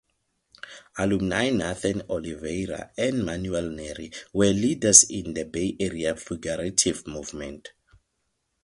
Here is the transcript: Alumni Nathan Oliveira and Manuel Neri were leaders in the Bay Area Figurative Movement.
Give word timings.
Alumni 0.97 1.51
Nathan 1.51 2.01
Oliveira 2.09 2.89
and 2.97 3.23
Manuel 3.23 3.69
Neri 3.69 4.11
were 4.33 4.47
leaders 4.49 5.03
in 5.07 5.35
the 5.35 5.45
Bay 5.45 5.75
Area 5.79 6.15
Figurative 6.15 7.05
Movement. 7.05 7.69